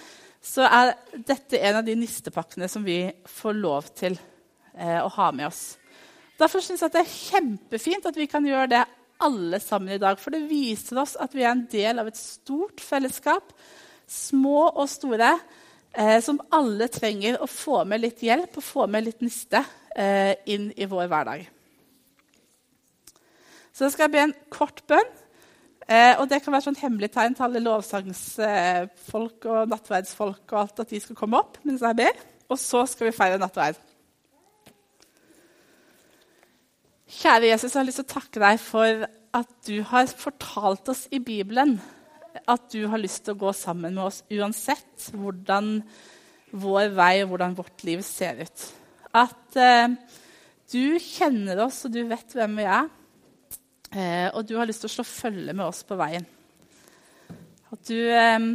så 0.46 0.64
er 0.64 0.94
dette 1.26 1.60
en 1.60 1.80
av 1.80 1.84
de 1.84 1.96
nistepakkene 1.98 2.68
som 2.70 2.84
vi 2.86 3.00
får 3.28 3.58
lov 3.58 3.90
til 3.98 4.16
eh, 4.76 5.00
å 5.02 5.10
ha 5.18 5.32
med 5.34 5.50
oss. 5.50 5.74
Derfor 6.36 6.60
syns 6.60 6.84
jeg 6.84 6.92
det 6.92 7.02
er 7.02 7.16
kjempefint 7.16 8.06
at 8.08 8.16
vi 8.18 8.28
kan 8.28 8.44
gjøre 8.44 8.68
det 8.74 8.84
alle 9.24 9.60
sammen 9.62 9.94
i 9.94 10.00
dag. 10.00 10.18
For 10.20 10.34
det 10.34 10.44
viser 10.50 11.00
oss 11.00 11.16
at 11.20 11.34
vi 11.36 11.44
er 11.44 11.54
en 11.54 11.66
del 11.72 12.02
av 12.02 12.10
et 12.10 12.20
stort 12.20 12.82
fellesskap, 12.84 13.54
små 14.06 14.68
og 14.68 14.86
store, 14.90 15.32
eh, 15.96 16.18
som 16.22 16.42
alle 16.54 16.90
trenger 16.92 17.40
å 17.40 17.48
få 17.50 17.82
med 17.88 18.04
litt 18.04 18.22
hjelp 18.24 18.60
og 18.60 18.64
få 18.64 18.86
med 18.90 19.08
litt 19.08 19.24
niste 19.24 19.64
eh, 19.96 20.36
inn 20.52 20.68
i 20.76 20.88
vår 20.88 21.08
hverdag. 21.10 21.46
Så 23.72 23.84
da 23.84 23.92
skal 23.92 24.06
jeg 24.06 24.14
be 24.14 24.24
en 24.28 24.36
kort 24.52 24.84
bønn. 24.88 25.10
Eh, 25.86 26.14
og 26.18 26.26
det 26.28 26.40
kan 26.42 26.50
være 26.54 26.66
sånn 26.66 26.80
hemmelig 26.80 27.12
tegn 27.14 27.36
til 27.36 27.46
alle 27.46 27.60
lovsangsfolk 27.62 29.44
og 29.46 29.68
nattverdsfolk 29.70 30.50
og 30.50 30.62
alt 30.64 30.80
at 30.82 30.90
de 30.90 30.98
skal 31.02 31.18
komme 31.18 31.38
opp 31.38 31.60
mens 31.62 31.84
jeg 31.84 31.98
ber. 31.98 32.24
Og 32.50 32.58
så 32.58 32.82
skal 32.90 33.08
vi 33.08 33.14
feire 33.14 33.38
nattverd. 33.38 33.78
Kjære 37.26 37.48
Jesus, 37.48 37.72
jeg 37.74 37.80
har 37.80 37.86
lyst 37.88 37.98
til 37.98 38.04
å 38.04 38.12
takke 38.20 38.38
deg 38.38 38.58
for 38.62 39.00
at 39.34 39.54
du 39.66 39.80
har 39.90 40.10
fortalt 40.14 40.86
oss 40.92 41.00
i 41.10 41.18
Bibelen 41.18 41.72
at 42.46 42.68
du 42.70 42.84
har 42.86 43.00
lyst 43.02 43.24
til 43.26 43.34
å 43.34 43.40
gå 43.40 43.50
sammen 43.58 43.96
med 43.96 44.04
oss 44.04 44.20
uansett 44.30 45.08
hvordan 45.10 45.80
vår 46.54 46.94
vei 46.94 47.24
og 47.24 47.32
hvordan 47.32 47.58
vårt 47.58 47.82
liv 47.82 48.04
ser 48.06 48.44
ut. 48.46 48.68
At 49.10 49.58
eh, 49.58 49.98
du 50.70 51.00
kjenner 51.02 51.64
oss, 51.66 51.80
og 51.88 51.96
du 51.96 52.04
vet 52.06 52.38
hvem 52.38 52.60
vi 52.60 52.70
er. 52.76 52.86
Eh, 53.90 54.28
og 54.30 54.46
du 54.46 54.54
har 54.60 54.70
lyst 54.70 54.86
til 54.86 54.92
å 54.92 54.94
slå 54.94 55.08
følge 55.10 55.50
med 55.50 55.66
oss 55.66 55.82
på 55.88 55.98
veien. 55.98 56.30
At 57.74 57.90
du 57.90 57.98
eh, 58.06 58.50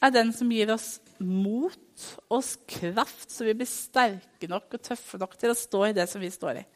er 0.00 0.16
den 0.16 0.32
som 0.32 0.56
gir 0.56 0.72
oss 0.72 0.94
mot 1.20 2.08
oss 2.32 2.56
kraft, 2.72 3.28
så 3.28 3.44
vi 3.44 3.58
blir 3.60 3.68
sterke 3.68 4.48
nok 4.48 4.78
og 4.78 4.88
tøffe 4.94 5.20
nok 5.20 5.36
til 5.36 5.52
å 5.52 5.64
stå 5.66 5.90
i 5.90 5.98
det 6.00 6.08
som 6.08 6.24
vi 6.24 6.32
står 6.32 6.62
i. 6.64 6.70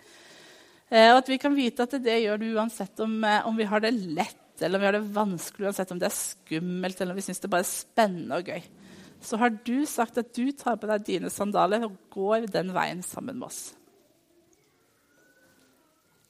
Eh, 0.93 1.09
og 1.09 1.23
at 1.23 1.31
vi 1.33 1.41
kan 1.41 1.55
vite 1.57 1.87
at 1.87 1.97
det 2.05 2.19
gjør 2.21 2.41
du 2.43 2.51
uansett 2.53 3.01
om, 3.01 3.15
eh, 3.25 3.47
om 3.49 3.57
vi 3.57 3.65
har 3.65 3.81
det 3.81 3.95
lett 3.97 4.39
eller 4.61 4.77
om 4.77 4.83
vi 4.83 4.87
har 4.91 4.99
det 4.99 5.15
vanskelig, 5.15 5.67
uansett 5.71 5.93
om 5.95 5.99
det 5.99 6.11
er 6.11 6.19
skummelt 6.19 7.01
eller 7.01 7.15
om 7.15 7.19
vi 7.19 7.25
syns 7.25 7.41
det 7.41 7.51
bare 7.51 7.65
er 7.65 7.71
spennende 7.71 8.39
og 8.39 8.51
gøy. 8.53 8.63
Så 9.23 9.39
har 9.41 9.55
du 9.65 9.87
sagt 9.89 10.19
at 10.21 10.35
du 10.37 10.53
tar 10.53 10.77
på 10.77 10.91
deg 10.91 11.07
dine 11.07 11.31
sandaler 11.33 11.87
og 11.87 11.97
går 12.13 12.47
den 12.53 12.75
veien 12.75 13.01
sammen 13.07 13.39
med 13.39 13.49
oss. 13.49 13.63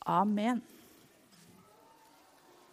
Amen. 0.07 0.63